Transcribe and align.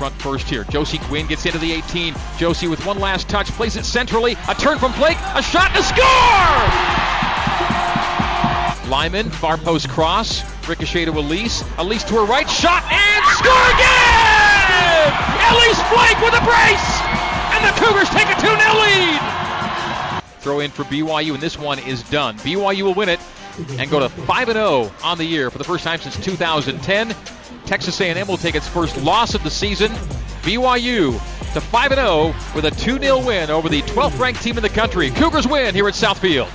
front 0.00 0.14
first 0.22 0.48
here. 0.48 0.64
Josie 0.64 0.96
Quinn 0.96 1.26
gets 1.26 1.44
into 1.44 1.58
the 1.58 1.70
18. 1.72 2.14
Josie 2.38 2.68
with 2.68 2.82
one 2.86 2.98
last 2.98 3.28
touch, 3.28 3.48
plays 3.48 3.76
it 3.76 3.84
centrally. 3.84 4.32
A 4.48 4.54
turn 4.54 4.78
from 4.78 4.92
Blake, 4.92 5.18
a 5.34 5.42
shot, 5.42 5.76
a 5.76 5.82
score! 5.82 6.00
Lyman, 8.88 9.28
far 9.28 9.58
post 9.58 9.90
cross, 9.90 10.40
ricochet 10.66 11.04
to 11.04 11.10
Elise. 11.12 11.62
Elise 11.76 12.02
to 12.04 12.14
her 12.14 12.24
right, 12.24 12.48
shot, 12.48 12.82
and 12.90 13.24
score 13.36 13.66
again! 13.76 15.12
Elise 15.52 15.82
Blake 15.92 16.16
with 16.24 16.32
a 16.32 16.44
brace! 16.48 16.88
And 17.52 17.60
the 17.68 17.76
Cougars 17.76 18.08
take 18.08 18.28
a 18.32 18.40
2 18.40 18.46
0 18.46 18.56
lead! 18.56 19.20
Throw 20.40 20.60
in 20.60 20.70
for 20.70 20.84
BYU, 20.84 21.34
and 21.34 21.42
this 21.42 21.58
one 21.58 21.78
is 21.80 22.02
done. 22.04 22.38
BYU 22.38 22.84
will 22.84 22.94
win 22.94 23.10
it 23.10 23.20
and 23.78 23.90
go 23.90 24.00
to 24.00 24.08
5 24.08 24.48
0 24.48 24.90
on 25.02 25.18
the 25.18 25.24
year 25.24 25.50
for 25.50 25.58
the 25.58 25.64
first 25.64 25.84
time 25.84 26.00
since 26.00 26.18
2010. 26.24 27.14
Texas 27.66 28.00
A&M 28.00 28.26
will 28.26 28.36
take 28.36 28.54
its 28.54 28.66
first 28.68 28.96
loss 29.02 29.34
of 29.34 29.42
the 29.44 29.50
season. 29.50 29.90
BYU 30.42 31.12
to 31.52 31.60
5 31.60 31.94
0 31.94 32.34
with 32.54 32.64
a 32.64 32.70
2 32.70 32.98
0 32.98 33.24
win 33.24 33.50
over 33.50 33.68
the 33.68 33.82
12th 33.82 34.18
ranked 34.18 34.42
team 34.42 34.56
in 34.56 34.62
the 34.62 34.68
country. 34.68 35.10
Cougars 35.10 35.46
win 35.46 35.74
here 35.74 35.88
at 35.88 35.94
Southfield. 35.94 36.50